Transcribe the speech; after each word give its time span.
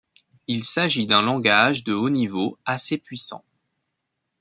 Il 0.47 0.63
s'agit 0.63 1.05
d'un 1.05 1.21
langage 1.21 1.83
de 1.83 1.93
haut 1.93 2.09
niveau 2.09 2.57
assez 2.65 2.97
puissant. 2.97 3.43